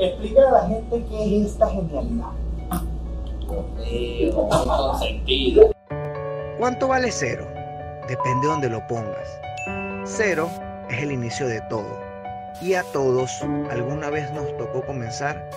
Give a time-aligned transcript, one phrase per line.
[0.00, 2.30] Explícale a la gente qué es esta genialidad.
[6.58, 7.46] ¿Cuánto vale cero?
[8.08, 9.28] Depende de donde lo pongas.
[10.04, 10.48] Cero
[10.88, 11.98] es el inicio de todo.
[12.62, 15.50] Y a todos alguna vez nos tocó comenzar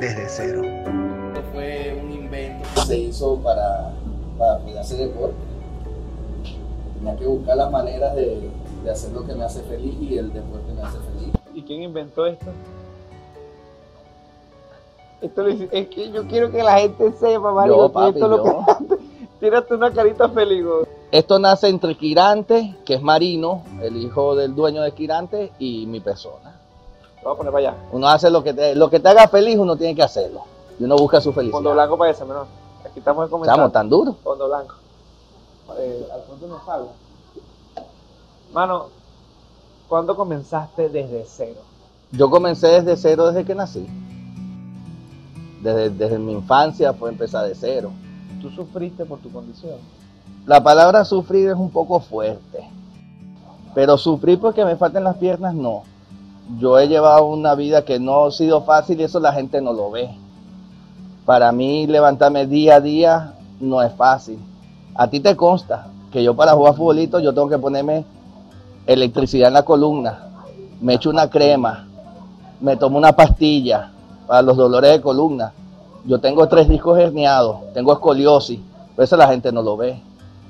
[0.00, 0.62] desde cero.
[1.52, 3.92] Fue un invento que se hizo para,
[4.36, 5.36] para poder hacer deporte.
[6.94, 8.50] Tenía que buscar las maneras de,
[8.82, 11.34] de hacer lo que me hace feliz y el deporte me hace feliz.
[11.54, 12.46] ¿Y quién inventó esto?
[15.20, 18.08] Esto lo hice- es que yo quiero que la gente sepa, Mario, Yo, que papi,
[18.18, 18.96] esto lo creaste.
[19.40, 20.64] Tírate una carita feliz.
[21.10, 26.00] Esto nace entre Quirante, que es Marino, el hijo del dueño de Quirante, y mi
[26.00, 26.54] persona.
[27.22, 27.78] Lo voy a poner para allá.
[27.92, 30.42] Uno hace lo que te, lo que te haga feliz, uno tiene que hacerlo.
[30.78, 31.56] Y uno busca su felicidad.
[31.56, 32.46] Fondo blanco para ese, menor.
[32.84, 33.52] Aquí estamos comenzando.
[33.62, 34.14] Estamos tan duros.
[34.22, 34.74] Fondo blanco.
[35.78, 36.88] Eh, Alfonso no salga.
[38.52, 38.86] Mano,
[39.88, 41.60] ¿cuándo comenzaste desde cero?
[42.12, 43.86] Yo comencé desde cero desde que nací.
[45.62, 47.90] Desde, mi infancia fue empezar de cero.
[48.40, 49.76] ¿Tú sufriste por tu condición?
[50.46, 52.64] La palabra sufrir es un poco fuerte.
[53.74, 55.82] Pero sufrir porque me faltan las piernas, no.
[56.58, 59.72] Yo he llevado una vida que no ha sido fácil y eso la gente no
[59.72, 60.10] lo ve.
[61.24, 64.38] Para mí levantarme día a día no es fácil.
[64.94, 68.04] A ti te consta que yo para jugar futbolito yo tengo que ponerme
[68.86, 70.30] electricidad en la columna,
[70.80, 71.86] me echo una crema,
[72.60, 73.92] me tomo una pastilla
[74.26, 75.52] para los dolores de columna.
[76.04, 78.60] Yo tengo tres discos herniados, tengo escoliosis,
[78.96, 80.00] pero eso la gente no lo ve.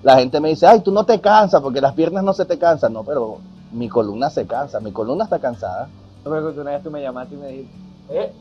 [0.03, 2.59] La gente me dice, ay, tú no te cansas porque las piernas no se te
[2.59, 2.93] cansan.
[2.93, 3.39] No, pero
[3.73, 5.89] mi columna se cansa, mi columna está cansada.
[6.25, 7.77] Creo que una vez tú me llamaste y me dijiste,
[8.11, 8.33] ¿eh?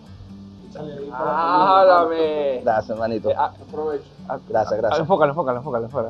[1.11, 2.61] ¡Háblame!
[2.63, 3.29] Gracias, hermanito.
[3.31, 4.05] Eh, ah, Aprovecho.
[4.27, 4.99] ah, Gracias, gracias.
[4.99, 6.09] Enfócalo, enfócalo, enfócalo, enfócalo.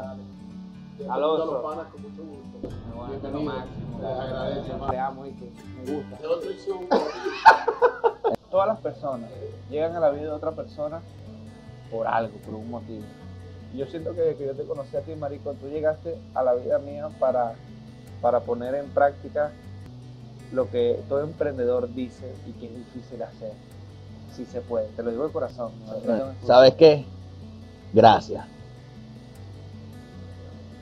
[1.98, 2.70] Mucho gusto.
[3.10, 3.54] Bienvenido.
[4.02, 4.92] Les agradezco, hermano.
[4.92, 5.52] Te amo y que
[5.86, 6.18] me gusta.
[8.60, 9.30] Todas las personas
[9.72, 11.00] llegan a la vida de otra persona
[11.90, 13.06] por algo, por un motivo.
[13.74, 16.78] Yo siento que, que yo te conocí a ti, Marico, tú llegaste a la vida
[16.78, 17.54] mía para,
[18.22, 19.54] para poner en práctica
[20.52, 23.54] lo que todo emprendedor dice y que es difícil hacer.
[24.36, 25.72] Si se puede, te lo digo de corazón.
[26.46, 27.06] ¿Sabes qué?
[27.94, 28.46] Gracias.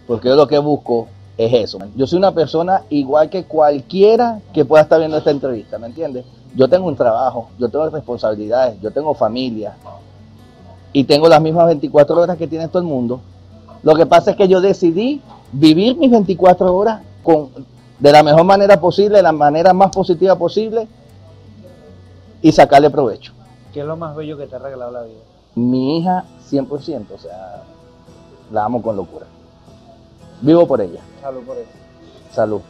[0.08, 1.78] Porque yo lo que busco es eso.
[1.96, 6.26] Yo soy una persona igual que cualquiera que pueda estar viendo esta entrevista, ¿me entiendes?
[6.58, 9.78] Yo tengo un trabajo, yo tengo responsabilidades, yo tengo familia
[10.92, 13.22] y tengo las mismas 24 horas que tiene todo el mundo.
[13.84, 17.50] Lo que pasa es que yo decidí vivir mis 24 horas con,
[18.00, 20.88] de la mejor manera posible, de la manera más positiva posible
[22.42, 23.34] y sacarle provecho.
[23.72, 25.20] ¿Qué es lo más bello que te ha regalado la vida?
[25.54, 27.62] Mi hija 100%, o sea,
[28.52, 29.28] la amo con locura.
[30.42, 31.02] Vivo por ella.
[31.22, 31.70] Salud por eso.
[32.32, 32.62] Salud.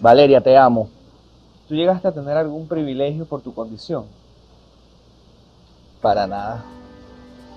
[0.00, 0.88] Valeria, te amo.
[1.68, 4.04] ¿Tú llegaste a tener algún privilegio por tu condición?
[6.00, 6.64] Para nada.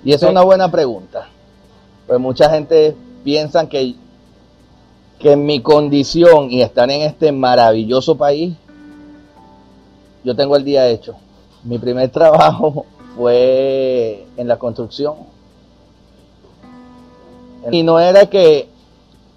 [0.04, 0.26] Y esa Sí.
[0.26, 1.28] es una buena pregunta.
[2.08, 3.96] Pues mucha gente piensa que,
[5.20, 8.56] que en mi condición y estar en este maravilloso país,
[10.24, 11.16] yo tengo el día hecho.
[11.64, 15.16] Mi primer trabajo fue en la construcción.
[17.72, 18.70] Y no era que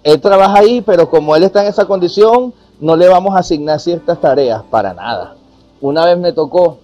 [0.03, 3.79] él trabaja ahí, pero como él está en esa condición, no le vamos a asignar
[3.79, 5.35] ciertas tareas, para nada.
[5.79, 6.79] Una vez me tocó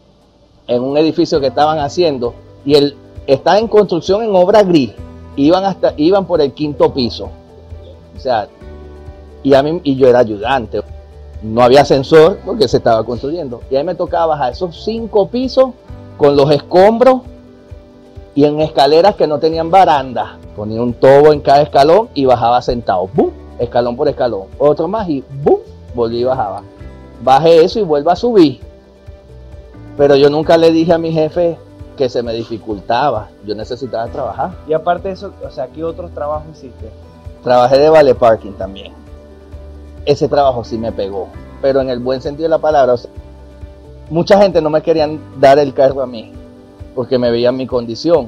[0.65, 2.95] en un edificio que estaban haciendo y él
[3.27, 4.91] está en construcción en obra gris.
[5.35, 7.29] Iban hasta iban por el quinto piso.
[8.15, 8.47] O sea,
[9.43, 10.81] y a mí y yo era ayudante.
[11.43, 13.59] No había ascensor porque se estaba construyendo.
[13.69, 15.71] Y a mí me tocaba bajar esos cinco pisos
[16.15, 17.23] con los escombros
[18.35, 20.37] y en escaleras que no tenían baranda.
[20.55, 23.09] Ponía un tobo en cada escalón y bajaba sentado.
[23.13, 23.31] ¡Bum!
[23.59, 24.43] Escalón por escalón.
[24.57, 25.59] Otro más y ¡bum!
[25.93, 26.63] Volví y bajaba.
[27.23, 28.59] Bajé eso y vuelvo a subir.
[29.97, 31.57] Pero yo nunca le dije a mi jefe
[31.97, 33.29] que se me dificultaba.
[33.45, 34.51] Yo necesitaba trabajar.
[34.67, 36.89] Y aparte de eso, o sea, ¿qué otros trabajos hiciste?
[37.43, 38.93] Trabajé de vale parking también.
[40.05, 41.27] Ese trabajo sí me pegó,
[41.61, 42.93] pero en el buen sentido de la palabra.
[42.93, 43.11] o sea,
[44.09, 46.31] mucha gente no me querían dar el cargo a mí
[46.95, 48.27] porque me veían mi condición.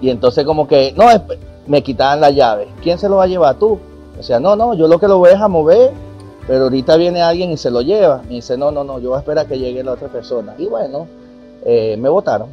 [0.00, 1.04] Y entonces como que, no,
[1.66, 2.68] me quitaban la llave.
[2.82, 3.78] ¿Quién se lo va a llevar tú?
[4.18, 5.92] O sea, no, no, yo lo que lo voy es a mover,
[6.46, 8.22] pero ahorita viene alguien y se lo lleva.
[8.22, 10.54] Me dice, no, no, no, yo voy a esperar que llegue la otra persona.
[10.58, 11.06] Y bueno,
[11.64, 12.48] eh, me votaron.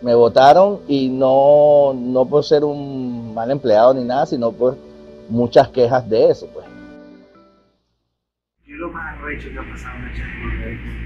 [0.00, 4.76] Me votaron y no, no por ser un mal empleado ni nada, sino por
[5.28, 6.66] muchas quejas de eso, pues.
[8.64, 11.00] ¿Qué es lo más arrecho que ha pasado en?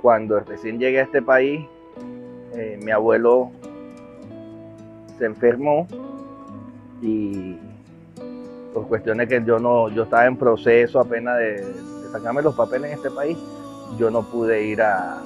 [0.00, 1.66] Cuando recién llegué a este país,
[2.54, 3.50] eh, mi abuelo
[5.18, 5.88] se enfermó
[7.02, 7.56] y
[8.76, 11.64] por cuestiones que yo no, yo estaba en proceso apenas de,
[12.12, 13.38] sacarme los papeles en este país,
[13.96, 15.22] yo no pude ir a,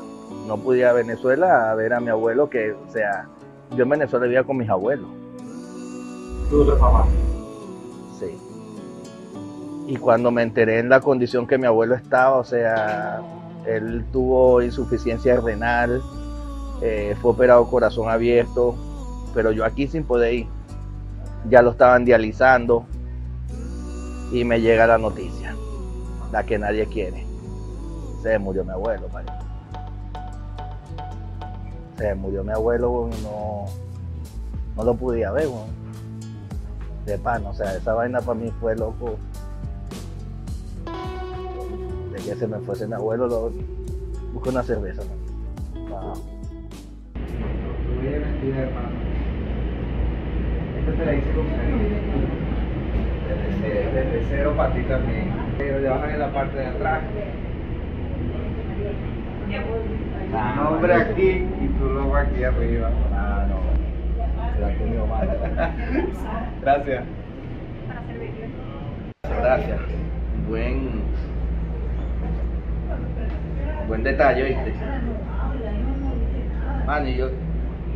[0.46, 3.26] no pude ir a Venezuela a ver a mi abuelo, que, o sea,
[3.74, 5.08] yo en Venezuela vivía con mis abuelos.
[6.48, 7.06] Tú tu papá.
[8.20, 8.38] Sí.
[9.88, 13.20] Y cuando me enteré en la condición que mi abuelo estaba, o sea,
[13.66, 16.00] él tuvo insuficiencia renal,
[16.82, 18.76] eh, fue operado corazón abierto,
[19.34, 20.46] pero yo aquí sin poder ir.
[21.48, 22.86] Ya lo estaban dializando
[24.32, 25.54] y me llega la noticia,
[26.32, 27.26] la que nadie quiere.
[28.22, 29.32] Se murió mi abuelo, marico.
[31.96, 33.64] Se murió mi abuelo weón, y no,
[34.76, 35.68] no lo podía ver, weón.
[37.06, 39.16] de pan, o sea, esa vaina para mí fue loco.
[42.12, 43.50] De que se me fuese mi abuelo, lo,
[44.32, 45.02] busco una cerveza.
[45.02, 45.90] man.
[45.90, 46.14] Wow.
[50.96, 51.46] Te la hice con
[54.30, 55.32] cero, para ti también.
[55.58, 57.02] Pero le bajan en la parte de atrás.
[60.56, 62.90] Nombre aquí y tu logo aquí arriba.
[63.12, 63.60] Ah, no.
[64.54, 65.28] Se la comió mal.
[66.62, 67.04] Gracias.
[69.42, 69.80] Gracias.
[70.48, 71.02] Buen.
[73.88, 74.74] Buen detalle, ¿viste?
[76.86, 77.28] Mano, yo,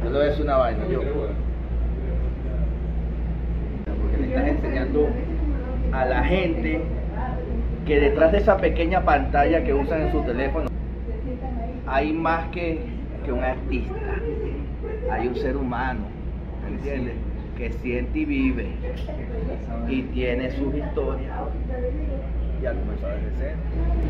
[0.03, 0.87] yo le voy a una vaina.
[0.89, 1.01] Yo,
[3.85, 5.09] porque le estás enseñando
[5.95, 6.81] a la gente
[7.87, 10.69] que detrás de esa pequeña pantalla que usan en su teléfono
[11.87, 12.81] hay más que,
[13.25, 13.95] que un artista.
[15.11, 16.01] Hay un ser humano,
[16.65, 17.15] ¿me entiendes?
[17.57, 18.67] Que siente y vive
[19.89, 21.33] y tiene sus historias.
[22.61, 23.57] Ya comenzó desde cero.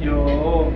[0.01, 0.71] Yo.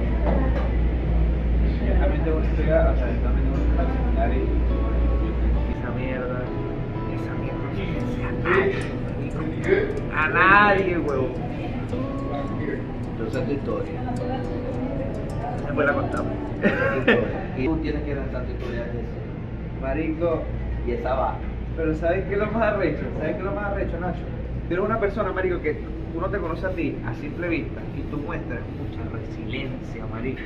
[1.87, 6.43] Yo también tengo una historia, o sea, yo también tengo una similar y esa mierda,
[7.15, 7.67] esa mierda
[8.15, 8.98] se hace
[10.19, 11.33] a nadie, huevón.
[13.13, 13.93] Entonces tu historia.
[15.67, 16.33] Después la contamos.
[17.07, 17.59] es.
[17.59, 19.81] Y tú tienes que lanzar tu historia desde cero.
[19.83, 20.43] Marico,
[20.87, 21.35] Y esa va.
[21.77, 23.03] pero ¿sabes qué es lo más arrecho?
[23.19, 24.19] ¿Sabes qué es lo más arrecho, Nacho?
[24.69, 25.75] Tú eres una persona, marico, que
[26.13, 30.43] tú no te conoces a ti a simple vista y tú muestras mucha resiliencia, marico.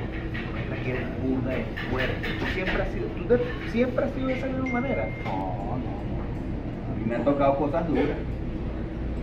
[0.51, 2.27] Muestras que eres burda de fuerte.
[2.39, 5.07] Tú siempre has sido, tú te- siempre has sido de esa misma manera.
[5.25, 6.93] No, no, no.
[6.93, 8.17] A mí me han tocado cosas duras.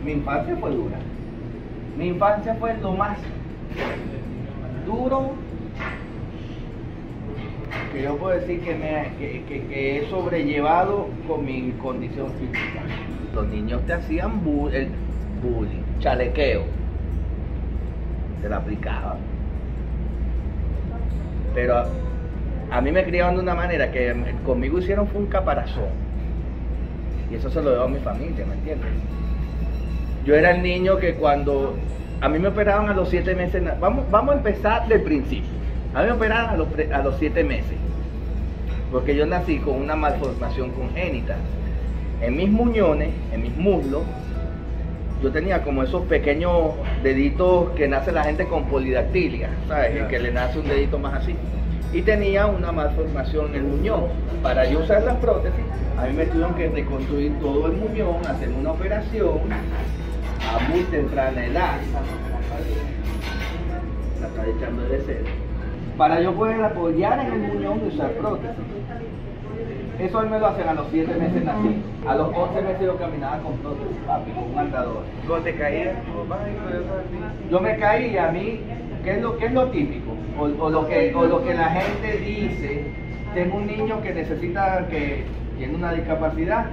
[0.05, 0.99] Mi infancia fue dura.
[1.97, 3.19] Mi infancia fue lo más
[4.87, 5.35] duro
[7.93, 12.83] que yo puedo decir que, me, que, que- que he sobrellevado con mi condición física.
[13.35, 14.93] Los niños te hacían bu- el
[15.43, 16.63] bullying, chalequeo.
[18.41, 19.19] Te la aplicaban.
[21.55, 21.77] Pero
[22.71, 25.89] a, mí me criaban de una manera que conmigo hicieron fue un caparazón.
[27.31, 28.91] Y eso se lo debo a mi familia, ¿me entiendes?
[30.25, 31.77] Yo era el niño que cuando
[32.21, 35.49] a mí me operaban a los siete meses, vamos, vamos a empezar del principio.
[35.95, 37.77] A mí me operaron a los, a los siete meses,
[38.93, 41.37] porque yo nací con una malformación congénita.
[42.21, 44.03] En mis muñones, en mis muslos,
[45.23, 50.07] yo tenía como esos pequeños deditos que nace la gente con polidactilia, ¿sabes?
[50.09, 51.35] Que le nace un dedito más así.
[51.93, 54.05] Y tenía una malformación en el muñón.
[54.43, 55.65] Para yo usar las prótesis,
[55.99, 59.41] a mí me tuvieron que reconstruir todo el muñón, hacer una operación
[60.51, 61.79] a muy temprana edad.
[64.21, 65.25] La está echando de cero.
[65.97, 68.57] Para yo poder apoyar en el muñón y usar prótesis.
[69.99, 71.83] Eso a mí me lo hacen a los 7 meses nací.
[72.07, 75.03] A los 11 meses yo caminaba con prótesis, papi, con un andador.
[75.27, 75.95] Cuando te caías,
[77.51, 78.61] yo me caí y a mí,
[79.05, 80.13] ¿qué es lo, qué es lo típico?
[80.39, 82.85] O, o lo que, o lo que la gente dice,
[83.35, 85.25] tengo un niño que necesita, que
[85.59, 86.67] tiene una discapacidad,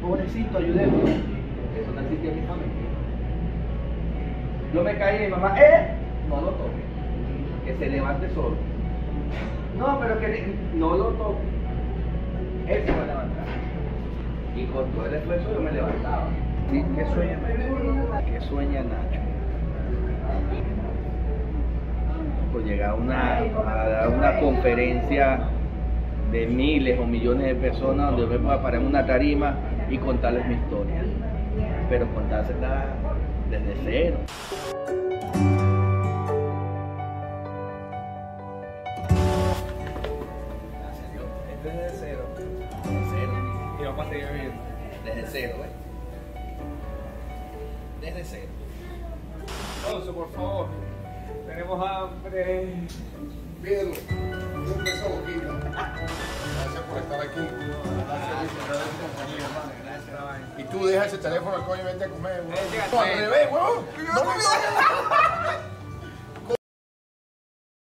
[0.00, 0.96] pobrecito, ayúdeme.
[1.76, 2.79] Eso no existe en mi familia.
[4.72, 5.94] Yo me caí y mi mamá, ¡eh!
[6.28, 6.80] No lo toque.
[7.64, 8.56] Que se levante solo.
[9.76, 11.42] No, pero que no lo toque.
[12.68, 13.44] Él se va a levantar.
[14.54, 16.28] Y con todo el esfuerzo yo me levantaba.
[16.70, 18.26] ¿Qué sueña Nacho?
[18.26, 19.20] ¿Qué sueña Nacho?
[22.52, 25.40] Por llegar a una, a dar una conferencia
[26.30, 29.56] de miles o millones de personas donde yo me pueda parar en una tarima
[29.88, 31.02] y contarles mi historia.
[31.88, 32.84] Pero contársela
[33.50, 34.18] desde cero.
[40.78, 41.26] Gracias a Dios.
[41.52, 42.24] Este es de cero.
[42.36, 43.32] Desde cero.
[43.80, 44.62] Y vamos a seguir viviendo.
[45.04, 45.70] Desde cero, ¿eh?
[48.00, 48.48] Desde cero.
[49.88, 50.66] Alonso, por favor.
[51.46, 52.86] Tenemos hambre.
[54.74, 55.48] Un beso boquita.
[56.56, 57.40] Gracias por estar aquí.
[58.06, 58.50] Gracias.
[60.58, 62.44] Y tú deja ese teléfono al coño y vente a comer,
[62.92, 63.84] No, al revés, yo
[64.14, 64.42] no comí.